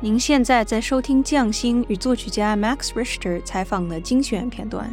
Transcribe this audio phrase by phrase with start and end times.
[0.00, 4.88] 您现在在收听匠心与作曲家 Max Richter 采访的精选片段。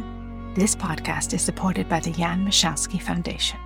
[0.54, 3.58] This podcast is supported by the Jan Michalski Foundation.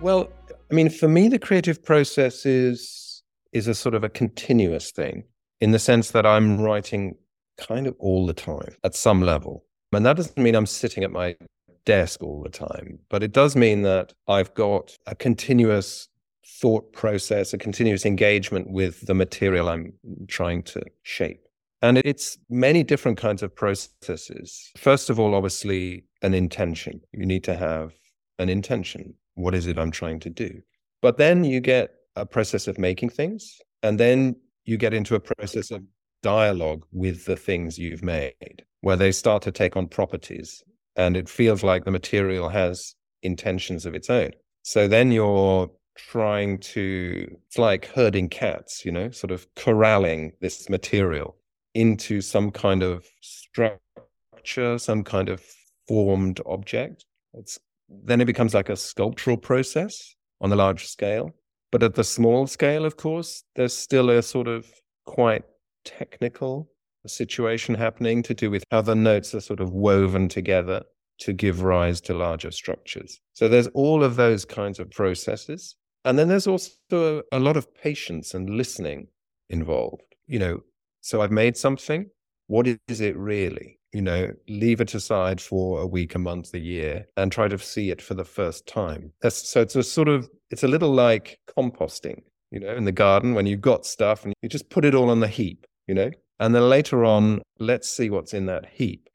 [0.00, 0.28] Well,
[0.70, 3.22] I mean, for me, the creative process is
[3.52, 5.24] is a sort of a continuous thing
[5.60, 7.16] in the sense that I'm writing
[7.56, 9.64] kind of all the time at some level.
[9.92, 11.36] And that doesn't mean I'm sitting at my
[11.84, 16.08] desk all the time, but it does mean that I've got a continuous
[16.45, 19.93] thought process, a continuous engagement with the material I'm
[20.27, 21.41] trying to shape.
[21.81, 24.71] And it's many different kinds of processes.
[24.77, 27.01] First of all, obviously, an intention.
[27.11, 27.93] You need to have
[28.39, 29.13] an intention.
[29.35, 30.61] What is it I'm trying to do?
[31.01, 35.19] But then you get a process of making things, and then you get into a
[35.19, 35.83] process of
[36.23, 40.63] dialogue with the things you've made, where they start to take on properties.
[40.95, 44.31] And it feels like the material has intentions of its own.
[44.63, 50.69] So then you're trying to, it's like herding cats, you know, sort of corralling this
[50.69, 51.35] material
[51.73, 55.43] into some kind of structure, some kind of
[55.87, 57.05] formed object.
[57.33, 61.33] It's, then it becomes like a sculptural process on a large scale.
[61.71, 64.65] But at the small scale, of course, there's still a sort of
[65.05, 65.43] quite
[65.83, 66.69] technical
[67.07, 70.83] situation happening to do with how the notes are sort of woven together
[71.19, 73.21] to give rise to larger structures.
[73.33, 75.75] So there's all of those kinds of processes.
[76.05, 79.07] And then there's also a, a lot of patience and listening
[79.49, 80.03] involved.
[80.27, 80.59] You know,
[81.01, 82.09] so I've made something.
[82.47, 83.79] What is it really?
[83.91, 87.57] You know, leave it aside for a week, a month, a year, and try to
[87.57, 89.11] see it for the first time.
[89.21, 92.91] That's, so it's a sort of, it's a little like composting, you know, in the
[92.91, 95.95] garden when you've got stuff and you just put it all on the heap, you
[95.95, 99.09] know, and then later on, let's see what's in that heap.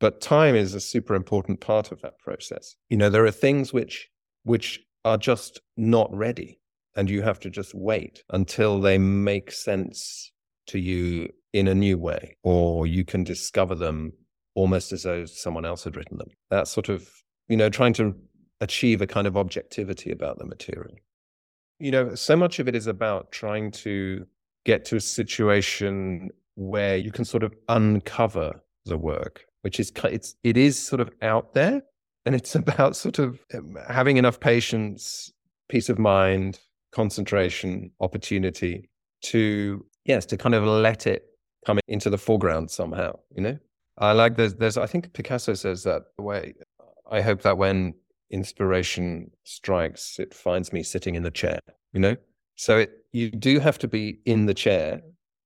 [0.00, 2.74] But time is a super important part of that process.
[2.88, 4.08] You know, there are things which
[4.42, 6.58] which are just not ready.
[6.96, 10.32] And you have to just wait until they make sense
[10.66, 14.12] to you in a new way, or you can discover them
[14.54, 16.28] almost as though someone else had written them.
[16.50, 17.08] That's sort of,
[17.48, 18.14] you know, trying to
[18.60, 20.94] achieve a kind of objectivity about the material.
[21.78, 24.26] You know, so much of it is about trying to
[24.64, 30.36] get to a situation where you can sort of uncover the work, which is it's
[30.42, 31.82] it is sort of out there,
[32.26, 35.32] and it's about sort of um, having enough patience,
[35.68, 36.60] peace of mind,
[36.92, 38.88] concentration, opportunity
[39.22, 41.24] to, yes, to kind of let it
[41.66, 43.58] come into the foreground somehow, you know?
[43.98, 46.54] I like there's, there's, I think Picasso says that the way,
[47.10, 47.94] I hope that when
[48.30, 51.60] inspiration strikes, it finds me sitting in the chair,
[51.92, 52.16] you know?
[52.56, 55.02] So it, you do have to be in the chair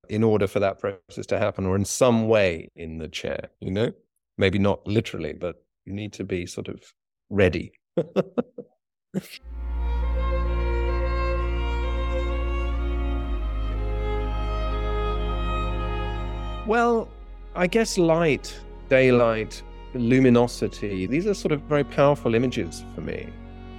[0.09, 3.71] in order for that process to happen or in some way in the chair, you
[3.71, 3.93] know?
[4.37, 6.83] Maybe not literally, but you need to be sort of
[7.31, 7.73] ready.
[16.67, 17.09] well,
[17.55, 18.59] I guess light,
[18.89, 19.63] daylight,
[19.95, 23.29] luminosity, these are sort of very powerful images for me.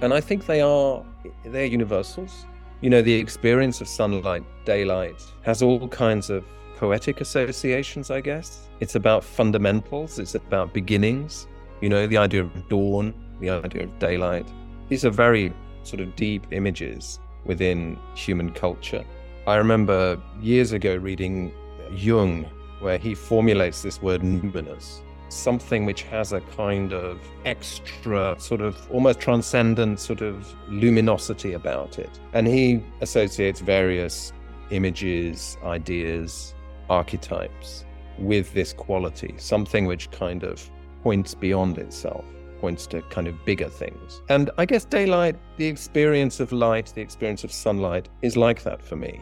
[0.00, 1.04] And I think they are
[1.44, 2.46] they're universals.
[2.82, 6.44] You know, the experience of sunlight, daylight has all kinds of
[6.76, 8.68] poetic associations, I guess.
[8.80, 11.48] It's about fundamentals, it's about beginnings.
[11.80, 14.48] You know, the idea of dawn, the idea of daylight.
[14.88, 19.04] These are very sort of deep images within human culture.
[19.46, 21.52] I remember years ago reading
[21.92, 22.44] Jung,
[22.80, 28.76] where he formulates this word numinous, something which has a kind of extra, sort of
[28.90, 32.10] almost transcendent sort of luminosity about it.
[32.32, 34.32] And he associates various
[34.70, 36.54] images, ideas,
[36.90, 37.84] archetypes
[38.18, 40.70] with this quality, something which kind of
[41.06, 42.24] points beyond itself,
[42.60, 44.22] points to kind of bigger things.
[44.28, 48.82] And I guess daylight, the experience of light, the experience of sunlight is like that
[48.82, 49.20] for me.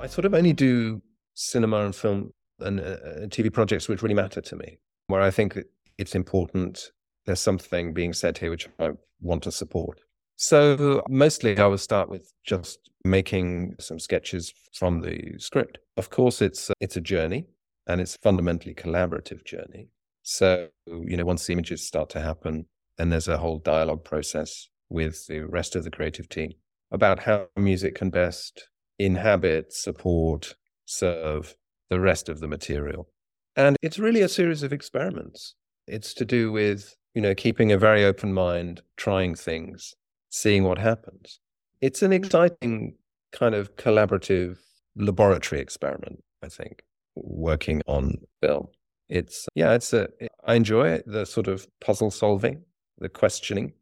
[0.00, 1.02] I sort of only do
[1.40, 5.58] cinema and film and uh, TV projects which really matter to me, where I think
[5.98, 6.90] it's important.
[7.26, 8.90] There's something being said here which I
[9.20, 10.00] want to support.
[10.36, 15.78] So mostly I will start with just making some sketches from the script.
[15.96, 17.46] Of course, it's it's a journey
[17.86, 19.88] and it's a fundamentally collaborative journey.
[20.22, 22.66] So you know, once the images start to happen,
[22.96, 26.52] then there's a whole dialogue process with the rest of the creative team
[26.90, 30.54] about how music can best inhabit, support,
[30.90, 31.54] serve
[31.88, 33.08] the rest of the material.
[33.56, 35.54] And it's really a series of experiments.
[35.86, 39.94] It's to do with, you know, keeping a very open mind, trying things,
[40.30, 41.40] seeing what happens.
[41.80, 42.94] it's an exciting
[43.32, 44.58] kind of collaborative
[44.96, 46.82] laboratory experiment, I think,
[47.14, 48.68] working on film.
[49.08, 50.08] It's, yeah, it's a,
[50.44, 52.62] I enjoy it, the sort of puzzle solving,
[52.98, 53.72] the questioning.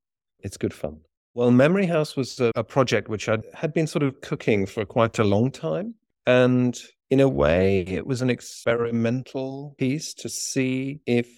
[0.40, 1.00] It's good fun.
[1.34, 4.84] Well, Memory House was a, a project which I'd, had been sort of cooking for
[4.84, 5.94] quite a long time.
[6.26, 6.78] And
[7.10, 11.28] in a way, it was an experimental piece to see if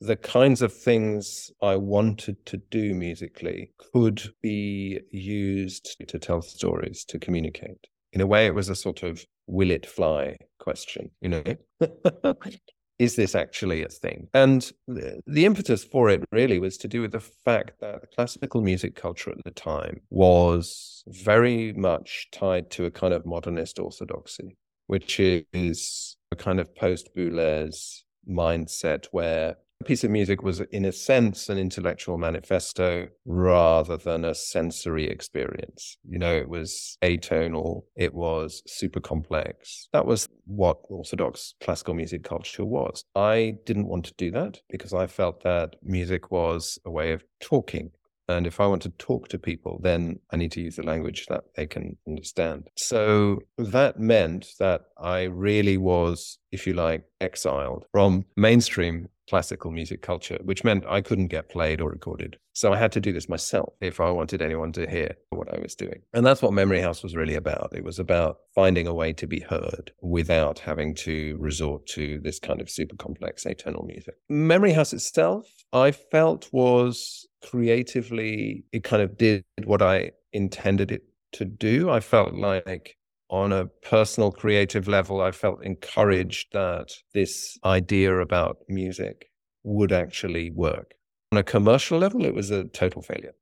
[0.00, 7.04] the kinds of things I wanted to do musically could be used to tell stories,
[7.06, 7.86] to communicate.
[8.12, 11.56] In a way, it was a sort of will it fly question, you know?
[12.98, 14.28] Is this actually a thing?
[14.34, 18.06] And the, the impetus for it really was to do with the fact that the
[18.06, 23.78] classical music culture at the time was very much tied to a kind of modernist
[23.78, 24.58] orthodoxy,
[24.90, 30.84] which is a kind of post Boulez mindset where a piece of music was, in
[30.84, 35.96] a sense, an intellectual manifesto rather than a sensory experience.
[36.02, 39.88] You know, it was atonal, it was super complex.
[39.92, 43.04] That was what Orthodox classical music culture was.
[43.14, 47.22] I didn't want to do that because I felt that music was a way of
[47.40, 47.92] talking
[48.30, 51.26] and if I want to talk to people, then I need to use the language
[51.28, 52.68] that they can understand.
[52.76, 60.02] So that meant that I really was, if you like, exiled from mainstream classical music
[60.02, 62.36] culture, which meant I couldn't get played or recorded.
[62.52, 65.60] So I had to do this myself if I wanted anyone to hear what I
[65.60, 66.02] was doing.
[66.12, 67.72] And that's what Memory House was really about.
[67.72, 72.40] It was about finding a way to be heard without having to resort to this
[72.40, 74.14] kind of super complex atonal music.
[74.28, 81.04] Memory House itself, I felt was creatively, it kind of did what I intended it
[81.32, 81.88] to do.
[81.88, 82.96] I felt like
[83.30, 89.30] on a personal creative level, I felt encouraged that this idea about music
[89.62, 90.94] would actually work.
[91.32, 93.34] On a commercial level, it was a total failure.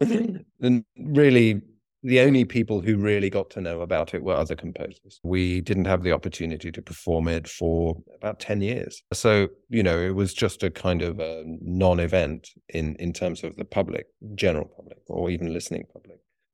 [0.60, 1.60] and really,
[2.04, 5.20] the only people who really got to know about it were other composers.
[5.24, 9.02] We didn't have the opportunity to perform it for about 10 years.
[9.12, 13.42] So, you know, it was just a kind of a non event in, in terms
[13.42, 16.11] of the public, general public, or even listening public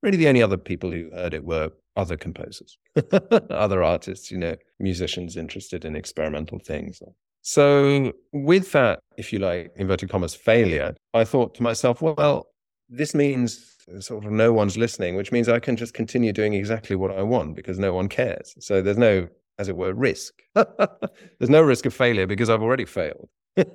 [0.09, 2.79] really the only other people who heard it were other composers,
[3.51, 7.03] other artists, you know, musicians interested in experimental things.
[7.43, 12.47] So, with that, if you like, inverted commas, failure, I thought to myself, well,
[12.89, 16.97] this means sort of no one's listening, which means I can just continue doing exactly
[16.97, 18.55] what I want because no one cares.
[18.61, 19.29] So, there's no,
[19.59, 20.33] as it were, risk.
[20.55, 23.29] there's no risk of failure because I've already failed.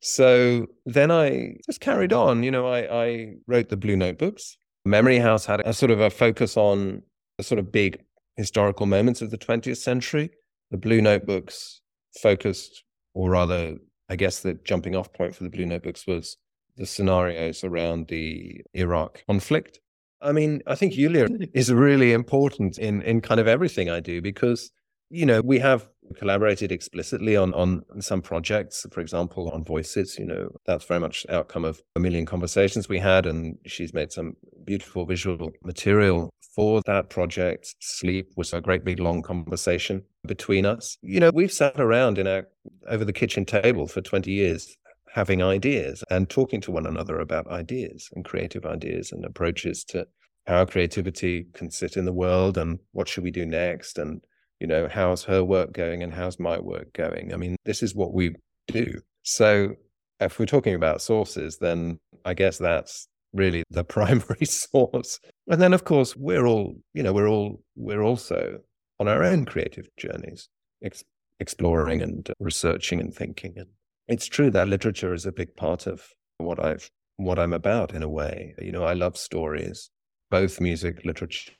[0.00, 2.42] so then I just carried on.
[2.42, 6.10] You know, I, I wrote the Blue Notebooks Memory House had a sort of a
[6.10, 7.02] focus on
[7.38, 8.00] the sort of big
[8.36, 10.30] historical moments of the 20th century.
[10.70, 11.80] The Blue Notebooks
[12.20, 12.84] focused,
[13.14, 13.76] or rather,
[14.08, 16.36] I guess the jumping off point for the Blue Notebooks was
[16.76, 19.80] the scenarios around the Iraq conflict.
[20.20, 24.22] I mean, I think Yulia is really important in in kind of everything I do
[24.22, 24.70] because
[25.10, 30.24] you know we have collaborated explicitly on on some projects for example on voices you
[30.24, 34.36] know that's very much outcome of a million conversations we had and she's made some
[34.64, 37.74] beautiful visual material for that project.
[37.80, 40.96] Sleep was a great big long conversation between us.
[41.02, 42.48] You know we've sat around in our
[42.88, 44.76] over the kitchen table for 20 years
[45.12, 50.06] having ideas and talking to one another about ideas and creative ideas and approaches to
[50.46, 54.20] how creativity can sit in the world and what should we do next and
[54.60, 57.32] you know, how's her work going and how's my work going?
[57.32, 58.34] I mean, this is what we
[58.68, 59.00] do.
[59.22, 59.74] So
[60.20, 65.20] if we're talking about sources, then I guess that's really the primary source.
[65.48, 68.58] And then of course we're all, you know, we're all we're also
[68.98, 70.48] on our own creative journeys,
[70.82, 71.04] ex-
[71.38, 73.54] exploring and researching and thinking.
[73.56, 73.68] And
[74.08, 76.02] it's true that literature is a big part of
[76.38, 78.54] what I've what I'm about in a way.
[78.58, 79.90] You know, I love stories,
[80.30, 81.52] both music, literature,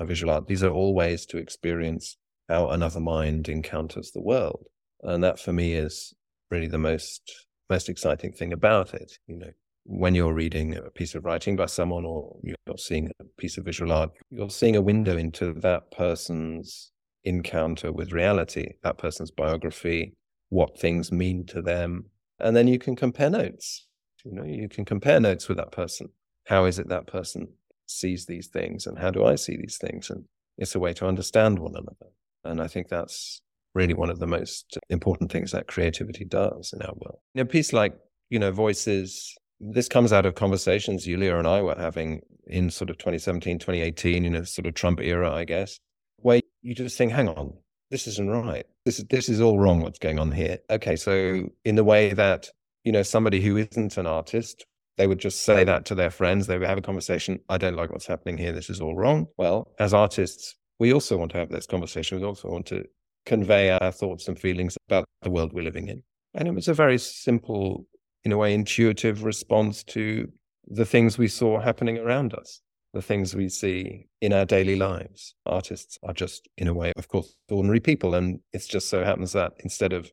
[0.00, 0.46] visual art.
[0.46, 2.16] These are all ways to experience
[2.48, 4.66] how another mind encounters the world.
[5.02, 6.14] And that for me is
[6.50, 9.18] really the most most exciting thing about it.
[9.26, 9.50] You know,
[9.84, 13.64] when you're reading a piece of writing by someone or you're seeing a piece of
[13.64, 16.92] visual art, you're seeing a window into that person's
[17.24, 20.14] encounter with reality, that person's biography,
[20.50, 22.06] what things mean to them.
[22.38, 23.86] And then you can compare notes.
[24.24, 26.08] You know, you can compare notes with that person.
[26.46, 27.48] How is it that person
[27.94, 30.10] sees these things and how do I see these things?
[30.10, 30.24] And
[30.58, 32.12] it's a way to understand one another.
[32.44, 33.40] And I think that's
[33.74, 37.18] really one of the most important things that creativity does in our world.
[37.36, 37.96] A piece like,
[38.30, 42.90] you know, voices, this comes out of conversations Yulia and I were having in sort
[42.90, 45.78] of 2017, 2018, you know, sort of Trump era, I guess,
[46.18, 47.54] where you just think, hang on,
[47.90, 48.66] this isn't right.
[48.84, 50.58] This is this is all wrong what's going on here.
[50.70, 52.50] Okay, so in the way that,
[52.84, 56.46] you know, somebody who isn't an artist they would just say that to their friends.
[56.46, 57.40] They would have a conversation.
[57.48, 58.52] I don't like what's happening here.
[58.52, 59.26] This is all wrong.
[59.36, 62.20] Well, as artists, we also want to have this conversation.
[62.20, 62.84] We also want to
[63.26, 66.02] convey our thoughts and feelings about the world we're living in.
[66.34, 67.86] And it was a very simple,
[68.24, 70.30] in a way, intuitive response to
[70.66, 72.60] the things we saw happening around us,
[72.92, 75.34] the things we see in our daily lives.
[75.46, 78.14] Artists are just, in a way, of course, ordinary people.
[78.14, 80.10] And it just so happens that instead of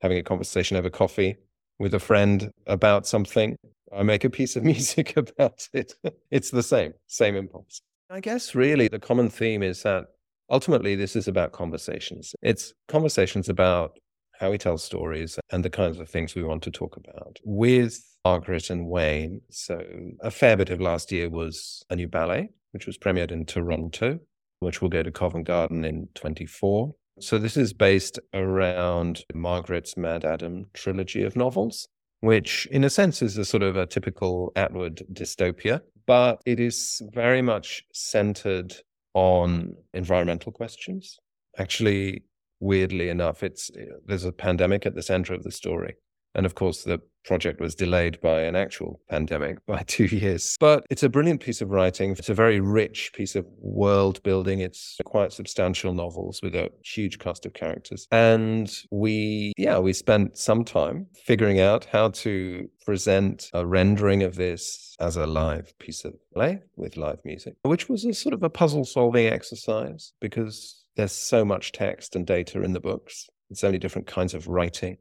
[0.00, 1.36] having a conversation over coffee
[1.78, 3.56] with a friend about something,
[3.96, 5.94] I make a piece of music about it.
[6.30, 7.80] it's the same, same impulse.
[8.10, 10.06] I guess really the common theme is that
[10.50, 12.34] ultimately this is about conversations.
[12.42, 13.98] It's conversations about
[14.38, 18.00] how we tell stories and the kinds of things we want to talk about with
[18.24, 19.40] Margaret and Wayne.
[19.50, 19.82] So
[20.22, 24.20] a fair bit of last year was a new ballet, which was premiered in Toronto,
[24.60, 26.94] which will go to Covent Garden in 24.
[27.20, 31.88] So this is based around Margaret's MaddAddam trilogy of novels,
[32.20, 37.02] which in a sense is a sort of a typical Atwood dystopia, but it is
[37.12, 38.74] very much centered
[39.14, 41.18] on environmental questions.
[41.58, 42.22] Actually,
[42.60, 45.96] weirdly enough, it's eh, there's a pandemic at the center of the story.
[46.34, 50.56] And of course, the project was delayed by an actual pandemic by two years.
[50.58, 52.12] But it's a brilliant piece of writing.
[52.12, 54.60] It's a very rich piece of world building.
[54.60, 58.08] It's quite substantial novels with a huge cast of characters.
[58.10, 64.36] And we, yeah, we spent some time figuring out how to present a rendering of
[64.36, 68.42] this as a live piece of play with live music, which was a sort of
[68.42, 73.28] a puzzle solving exercise because there's so much text and data in the books.
[73.50, 74.98] It's many different kinds of writing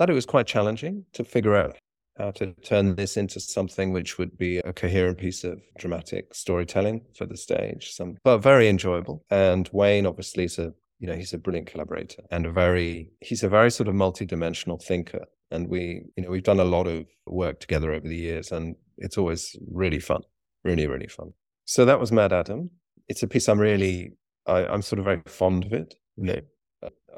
[0.00, 1.76] thought it was quite challenging to figure out
[2.16, 7.02] how to turn this into something which would be a coherent piece of dramatic storytelling
[7.14, 7.92] for the stage.
[7.92, 9.22] Some, but very enjoyable.
[9.28, 13.42] And Wayne obviously is a you know he's a brilliant collaborator and a very he's
[13.42, 17.04] a very sort of multi-dimensional thinker and we you know we've done a lot of
[17.26, 20.20] work together over the years and it's always really fun
[20.62, 21.32] really really fun
[21.64, 22.68] so that was MaddAddam.
[23.08, 24.12] it's a piece i'm really
[24.46, 26.40] I, i'm sort of very fond of it you know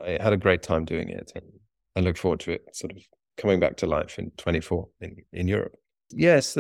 [0.01, 1.43] i had a great time doing it and
[1.96, 3.02] I look forward to it sort of
[3.37, 5.75] coming back to life in 24 in, in Europe.
[6.11, 6.56] Yes,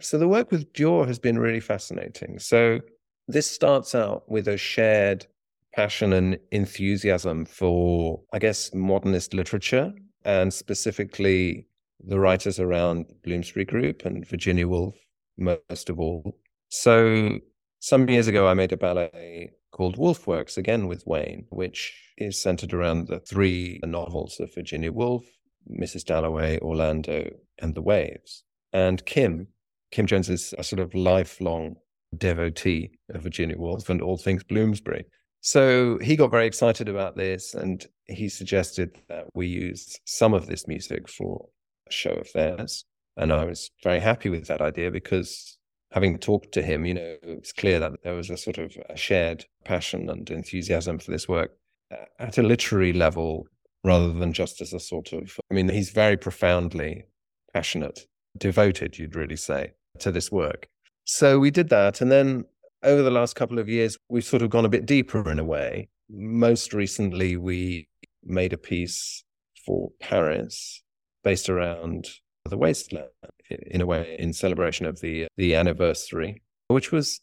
[0.00, 2.38] so the work with Dior has been really fascinating.
[2.38, 2.80] So
[3.28, 5.26] this starts out with a shared
[5.74, 9.92] passion and enthusiasm for, I guess, modernist literature
[10.24, 11.66] and specifically
[12.06, 14.96] the writers around Bloomsbury Group and Virginia Woolf,
[15.36, 16.38] most of all.
[16.68, 17.38] So
[17.80, 22.40] some years ago, I made a ballet called Woolf Works, again with Wayne, which is
[22.40, 25.26] centered around the three novels of Virginia Woolf,
[25.68, 26.04] Mrs.
[26.04, 27.28] Dalloway, Orlando,
[27.58, 28.44] and The Waves.
[28.72, 29.48] And Kim,
[29.90, 31.74] Kim Jones is a sort of lifelong
[32.16, 35.06] devotee of Virginia Woolf and all things Bloomsbury.
[35.40, 40.46] So he got very excited about this and he suggested that we use some of
[40.46, 41.48] this music for
[41.88, 42.84] a show of theirs.
[43.16, 45.58] And I was very happy with that idea because
[45.94, 48.96] having talked to him, you know, it's clear that there was a sort of a
[48.96, 51.52] shared passion and enthusiasm for this work
[51.92, 53.46] uh, at a literary level
[53.84, 57.04] rather than just as a sort of, I mean, he's very profoundly
[57.52, 60.66] passionate, devoted, you'd really say, to this work.
[61.04, 62.00] So we did that.
[62.00, 62.44] And then
[62.82, 65.44] over the last couple of years, we've sort of gone a bit deeper in a
[65.44, 65.88] way.
[66.10, 67.86] Most recently, we
[68.24, 69.22] made a piece
[69.64, 70.82] for Paris
[71.22, 72.08] based around
[72.44, 73.10] the wasteland
[73.50, 77.20] in a way in celebration of the the anniversary which was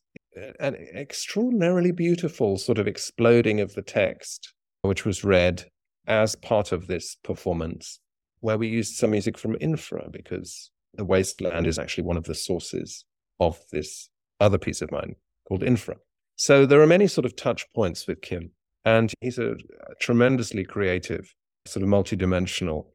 [0.60, 5.66] an extraordinarily beautiful sort of exploding of the text which was read
[6.08, 8.00] as part of this performance
[8.40, 12.36] where we used some music from infra because the wasteland is actually one of the
[12.36, 13.06] sources
[13.40, 14.10] of this
[14.40, 15.16] other piece of mine
[15.48, 15.96] called infra.
[16.36, 18.52] So there are many sort of touch points with kim
[18.84, 19.56] and he's a,
[20.00, 21.34] tremendously creative
[21.68, 22.86] sort of multidimensional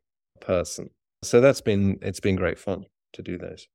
[0.41, 0.91] person.
[1.23, 2.85] So that's been it's been great fun
[3.17, 3.67] to do those.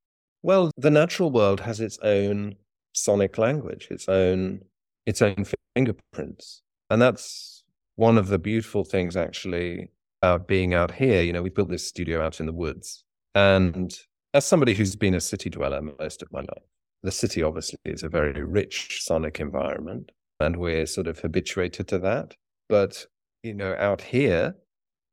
[0.41, 2.55] Well, the natural world has its own
[2.93, 4.61] sonic language, its own
[5.05, 5.45] its own
[5.75, 6.61] fingerprints.
[6.89, 7.63] And that's
[7.95, 9.89] one of the beautiful things actually
[10.21, 11.21] about being out here.
[11.21, 13.03] You know, we built this studio out in the woods.
[13.33, 13.97] And
[14.33, 16.63] as somebody who's been a city dweller most of my life,
[17.03, 20.11] the city obviously is a very rich sonic environment.
[20.39, 22.35] And we're sort of habituated to that.
[22.67, 23.05] But,
[23.43, 24.55] you know, out here,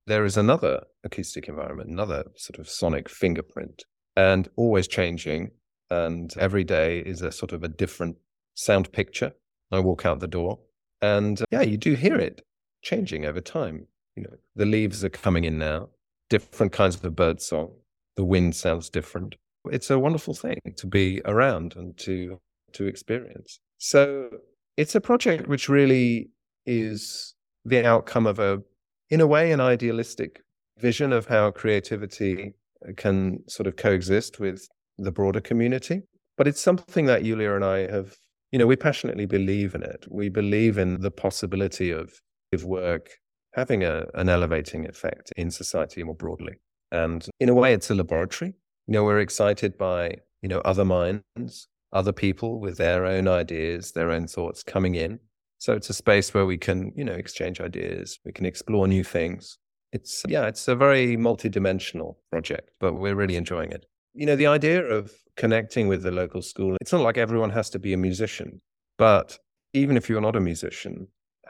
[0.06, 3.84] there is another acoustic environment, another sort of sonic fingerprint,
[4.18, 5.52] and always changing.
[5.90, 8.16] And every day is a sort of a different
[8.54, 9.32] sound picture.
[9.70, 10.58] I walk out the door,
[11.00, 12.42] and uh, yeah, you do hear it
[12.82, 13.86] changing over time.
[14.16, 15.88] You know, the leaves are coming in now,
[16.28, 17.70] different kinds of bird song.
[18.16, 19.36] The wind sounds different.
[19.70, 22.40] It's a wonderful thing to be around and to
[22.72, 23.60] to experience.
[23.78, 24.28] So
[24.76, 26.30] it's a project which really
[26.66, 27.34] is
[27.64, 28.62] the outcome of a
[29.10, 30.42] in a way, an idealistic
[30.78, 32.54] vision of how creativity
[32.96, 34.68] can sort of coexist with
[34.98, 36.02] the broader community.
[36.36, 38.16] But it's something that Yulia and I have,
[38.52, 40.06] you know, we passionately believe in it.
[40.08, 42.12] We believe in the possibility of,
[42.52, 43.10] of work
[43.54, 46.54] having a, an elevating effect in society more broadly.
[46.92, 48.54] And in a way, it's a laboratory.
[48.86, 53.92] You know, we're excited by, you know, other minds, other people with their own ideas,
[53.92, 55.18] their own thoughts coming in.
[55.58, 59.02] So it's a space where we can, you know, exchange ideas, we can explore new
[59.02, 59.58] things.
[59.92, 63.86] It's, yeah, it's a very multidimensional project, but we're really enjoying it.
[64.14, 67.70] You know, the idea of connecting with the local school, it's not like everyone has
[67.70, 68.60] to be a musician,
[68.98, 69.38] but
[69.72, 71.08] even if you're not a musician,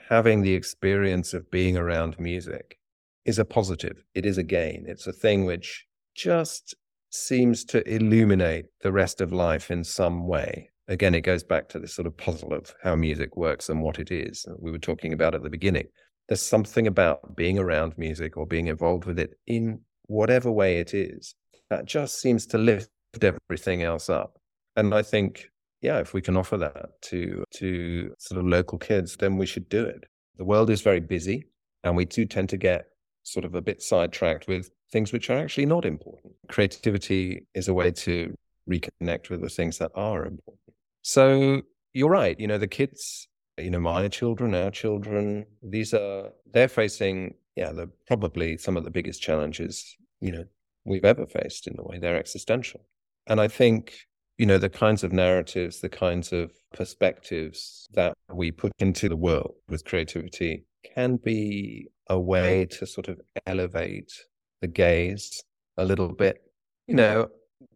[0.09, 2.79] having the experience of being around music
[3.25, 4.05] is a positive.
[4.15, 4.85] It is a gain.
[4.89, 6.75] It's a thing which just
[7.11, 10.71] seems to illuminate the rest of life in some way.
[10.89, 13.99] Again, it goes back to this sort of puzzle of how music works and what
[13.99, 14.47] it is.
[14.59, 15.89] We were talking about at the beginning.
[16.29, 20.95] There's something about being around music or being involved with it in whatever way it
[20.95, 21.35] is
[21.71, 22.91] that just seems to lift
[23.23, 24.39] everything else up.
[24.77, 29.17] And I think, yeah, if we can offer that to to sort of local kids,
[29.17, 30.05] then we should do it.
[30.37, 31.49] The world is very busy,
[31.85, 32.87] and we do tend to get
[33.23, 36.33] sort of a bit sidetracked with things which are actually not important.
[36.49, 38.35] Creativity is a way to
[38.69, 40.75] reconnect with the things that are important.
[41.03, 42.39] So you're right.
[42.39, 43.28] You know, the kids,
[43.59, 48.85] you know, my children, our children, these are, they're facing, yeah, the, probably some of
[48.85, 50.45] the biggest challenges, you know,
[50.85, 52.81] we've ever faced in the way they're existential.
[53.27, 53.95] And I think,
[54.39, 59.17] you know, the kinds of narratives, the kinds of perspectives that we put into the
[59.17, 64.13] world with creativity can be a way to sort of elevate
[64.61, 65.43] the gaze
[65.77, 66.43] a little bit.
[66.87, 67.29] You know,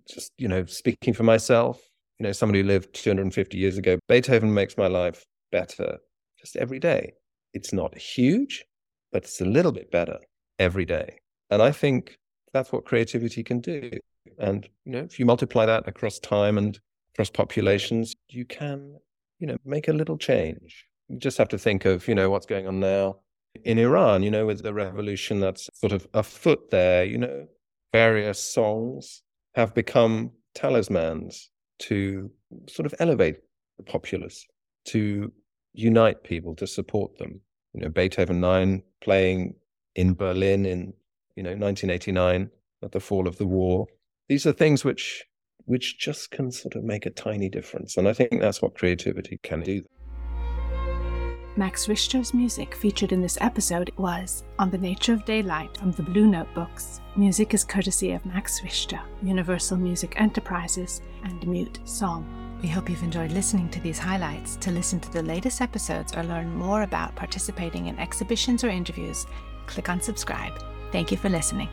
[0.09, 1.81] just, you know, speaking for myself,
[2.19, 5.99] you know, somebody who lived 250 years ago, Beethoven makes my life better
[6.41, 7.13] just every day.
[7.55, 8.65] It's not huge,
[9.13, 10.19] but it's a little bit better
[10.59, 11.19] every day.
[11.51, 12.19] And I think
[12.53, 13.91] that's what creativity can do.
[14.39, 16.79] And, you know, if you multiply that across time and
[17.15, 18.97] across populations, you can,
[19.39, 20.87] you know, make a little change.
[21.09, 23.17] You just have to think of, you know, what's going on now
[23.65, 27.47] in Iran, you know, with the revolution that's sort of afoot there, you know,
[27.93, 29.23] various songs
[29.55, 32.31] have become talismans to
[32.69, 33.37] sort of elevate
[33.77, 34.47] the populace,
[34.87, 35.31] to
[35.75, 37.41] unite people, to support them.
[37.75, 39.55] You know, Beethoven 9 playing
[39.95, 40.95] in Berlin in,
[41.37, 42.51] you know, 1989
[42.83, 43.87] at the fall of the war.
[44.29, 45.25] These are things which
[45.65, 47.97] which just can sort of make a tiny difference.
[47.97, 49.85] And I think that's what creativity can do.
[51.57, 56.03] Max Richter's music featured in this episode was On the Nature of Daylight from the
[56.03, 57.01] Blue Notebooks.
[57.15, 62.52] Music is courtesy of Max Richter, Universal Music Enterprises, and Mute Song.
[62.63, 64.55] We hope you've enjoyed listening to these highlights.
[64.57, 69.27] To listen to the latest episodes or learn more about participating in exhibitions or interviews,
[69.67, 70.63] click on subscribe.
[70.93, 71.69] Thank you for listening.